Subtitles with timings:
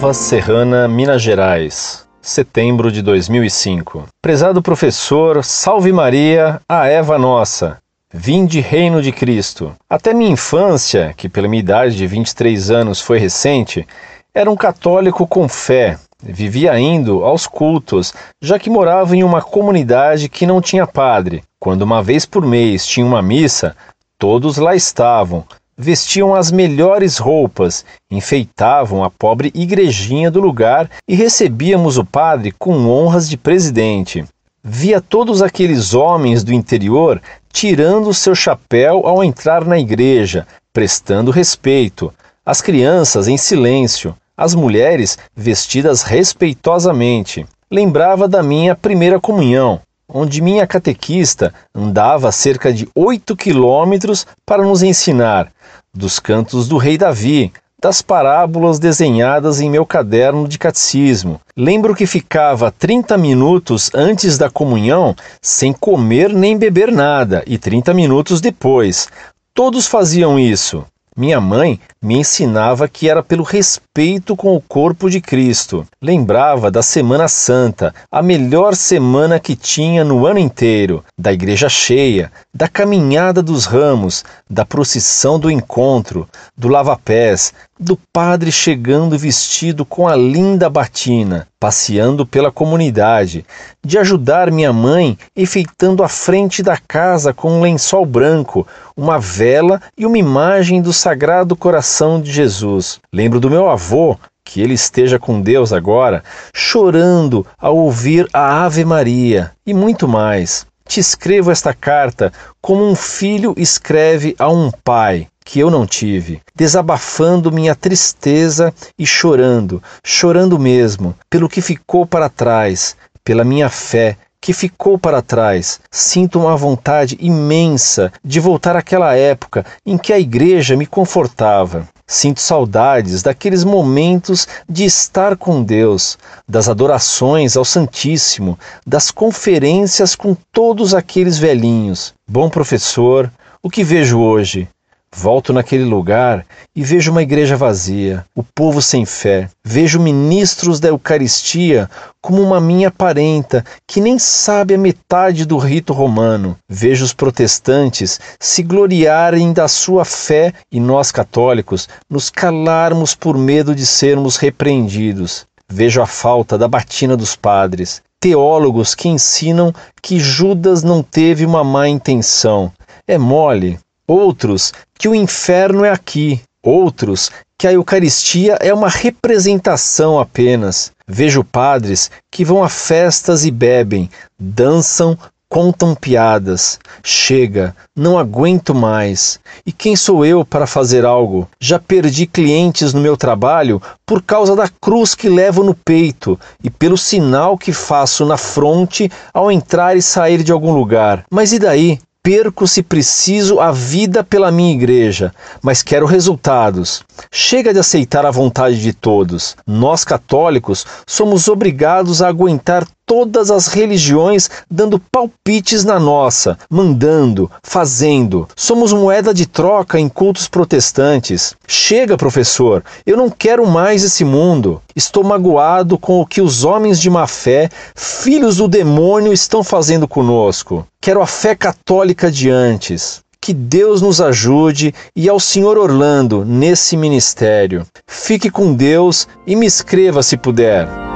[0.00, 4.04] Nova Serrana, Minas Gerais, setembro de 2005.
[4.22, 7.78] Prezado professor, salve Maria, a Eva nossa.
[8.14, 9.74] Vinde reino de Cristo.
[9.90, 13.84] Até minha infância, que pela minha idade de 23 anos foi recente,
[14.32, 15.98] era um católico com fé.
[16.22, 21.42] Vivia indo aos cultos, já que morava em uma comunidade que não tinha padre.
[21.58, 23.74] Quando uma vez por mês tinha uma missa,
[24.16, 25.44] todos lá estavam,
[25.78, 32.88] vestiam as melhores roupas, enfeitavam a pobre igrejinha do lugar e recebíamos o padre com
[32.88, 34.24] honras de presidente.
[34.62, 42.12] Via todos aqueles homens do interior tirando seu chapéu ao entrar na igreja, prestando respeito,
[42.44, 47.46] as crianças em silêncio, as mulheres vestidas respeitosamente.
[47.70, 54.82] Lembrava da minha primeira comunhão, onde minha catequista andava cerca de oito quilômetros para nos
[54.82, 55.52] ensinar
[55.92, 61.40] dos cantos do rei Davi, das parábolas desenhadas em meu caderno de catecismo.
[61.56, 67.94] Lembro que ficava 30 minutos antes da comunhão sem comer nem beber nada e 30
[67.94, 69.08] minutos depois.
[69.54, 70.84] Todos faziam isso.
[71.16, 75.84] Minha mãe me ensinava que era pelo respeito com o corpo de Cristo.
[76.00, 82.30] Lembrava da Semana Santa, a melhor semana que tinha no ano inteiro, da igreja cheia,
[82.54, 90.08] da caminhada dos ramos, da procissão do encontro, do lava-pés, do padre chegando vestido com
[90.08, 93.44] a linda batina, passeando pela comunidade,
[93.84, 99.80] de ajudar minha mãe enfeitando a frente da casa com um lençol branco, uma vela
[99.96, 101.87] e uma imagem do Sagrado Coração
[102.20, 103.00] de Jesus.
[103.12, 106.22] Lembro do meu avô, que ele esteja com Deus agora,
[106.54, 110.66] chorando ao ouvir a Ave Maria e muito mais.
[110.86, 116.40] Te escrevo esta carta como um filho escreve a um pai que eu não tive,
[116.54, 124.16] desabafando minha tristeza e chorando, chorando mesmo, pelo que ficou para trás, pela minha fé
[124.40, 125.80] que ficou para trás.
[125.90, 131.88] Sinto uma vontade imensa de voltar àquela época em que a igreja me confortava.
[132.06, 136.16] Sinto saudades daqueles momentos de estar com Deus,
[136.48, 142.14] das adorações ao Santíssimo, das conferências com todos aqueles velhinhos.
[142.26, 143.30] Bom professor,
[143.62, 144.68] o que vejo hoje?
[145.14, 146.44] Volto naquele lugar
[146.76, 149.48] e vejo uma igreja vazia, o povo sem fé.
[149.64, 151.88] Vejo ministros da Eucaristia
[152.20, 156.56] como uma minha parenta que nem sabe a metade do rito romano.
[156.68, 163.74] Vejo os protestantes se gloriarem da sua fé e nós católicos nos calarmos por medo
[163.74, 165.46] de sermos repreendidos.
[165.70, 171.64] Vejo a falta da batina dos padres, teólogos que ensinam que Judas não teve uma
[171.64, 172.72] má intenção.
[173.06, 180.18] É mole, outros que o inferno é aqui, outros que a Eucaristia é uma representação
[180.18, 180.92] apenas.
[181.06, 186.78] Vejo padres que vão a festas e bebem, dançam, contam piadas.
[187.02, 189.40] Chega, não aguento mais.
[189.66, 191.48] E quem sou eu para fazer algo?
[191.58, 196.70] Já perdi clientes no meu trabalho por causa da cruz que levo no peito e
[196.70, 201.24] pelo sinal que faço na fronte ao entrar e sair de algum lugar.
[201.30, 201.98] Mas e daí?
[202.28, 207.02] Perco, se preciso, a vida pela minha igreja, mas quero resultados.
[207.32, 209.56] Chega de aceitar a vontade de todos.
[209.66, 218.46] Nós, católicos, somos obrigados a aguentar todas as religiões dando palpites na nossa, mandando, fazendo.
[218.54, 221.54] Somos moeda de troca em cultos protestantes.
[221.66, 224.82] Chega, professor, eu não quero mais esse mundo.
[224.94, 230.06] Estou magoado com o que os homens de má fé, filhos do demônio, estão fazendo
[230.06, 230.86] conosco.
[231.00, 233.20] Quero a fé católica de antes.
[233.40, 237.86] Que Deus nos ajude e ao Senhor Orlando nesse ministério.
[238.06, 241.07] Fique com Deus e me escreva se puder.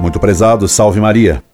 [0.00, 1.44] Muito prezado, salve Maria.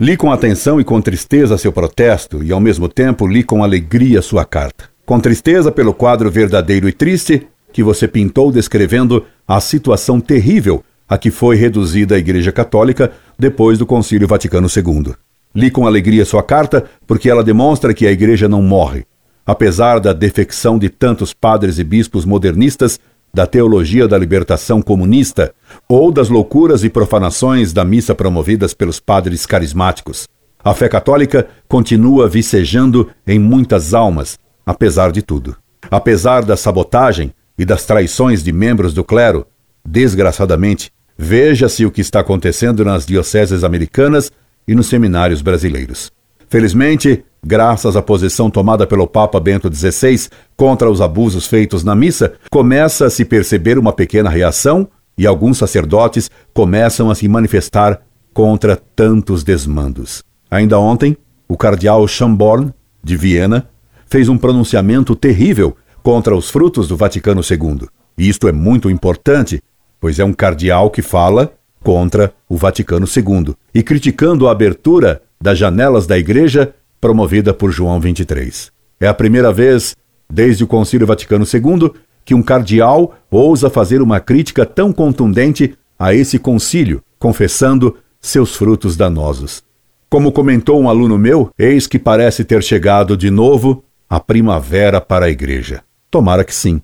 [0.00, 4.22] Li com atenção e com tristeza seu protesto, e ao mesmo tempo li com alegria
[4.22, 4.88] sua carta.
[5.04, 11.18] Com tristeza pelo quadro verdadeiro e triste que você pintou descrevendo a situação terrível a
[11.18, 15.12] que foi reduzida a Igreja Católica depois do Concílio Vaticano II.
[15.54, 19.04] Li com alegria sua carta porque ela demonstra que a Igreja não morre.
[19.44, 22.98] Apesar da defecção de tantos padres e bispos modernistas
[23.34, 25.54] da teologia da libertação comunista
[25.88, 30.28] ou das loucuras e profanações da missa promovidas pelos padres carismáticos.
[30.62, 35.56] A fé católica continua vicejando em muitas almas, apesar de tudo.
[35.90, 39.46] Apesar da sabotagem e das traições de membros do clero,
[39.84, 44.30] desgraçadamente, veja-se o que está acontecendo nas dioceses americanas
[44.68, 46.12] e nos seminários brasileiros.
[46.48, 52.34] Felizmente, graças à posição tomada pelo Papa Bento XVI contra os abusos feitos na missa,
[52.50, 58.00] começa a se perceber uma pequena reação e alguns sacerdotes começam a se manifestar
[58.32, 60.22] contra tantos desmandos.
[60.50, 61.16] Ainda ontem,
[61.48, 62.72] o cardeal Schönborn,
[63.02, 63.68] de Viena,
[64.06, 67.88] fez um pronunciamento terrível contra os frutos do Vaticano II.
[68.16, 69.62] E isto é muito importante,
[70.00, 71.52] pois é um cardeal que fala
[71.82, 77.98] contra o Vaticano II e criticando a abertura das janelas da igreja promovida por João
[77.98, 78.70] 23.
[79.00, 79.96] É a primeira vez,
[80.32, 81.90] desde o Concílio Vaticano II,
[82.24, 88.96] que um cardeal ousa fazer uma crítica tão contundente a esse concílio, confessando seus frutos
[88.96, 89.64] danosos.
[90.08, 95.26] Como comentou um aluno meu, eis que parece ter chegado de novo a primavera para
[95.26, 95.82] a igreja.
[96.08, 96.80] Tomara que sim.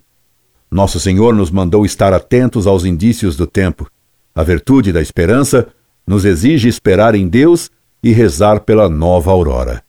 [0.68, 3.88] Nosso Senhor nos mandou estar atentos aos indícios do tempo.
[4.34, 5.68] A virtude da esperança
[6.04, 7.70] nos exige esperar em Deus
[8.02, 9.86] e rezar pela nova aurora.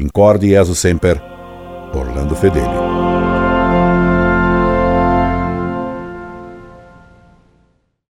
[0.00, 1.20] Incorde Jesus Semper,
[1.92, 3.19] Orlando Fedeli.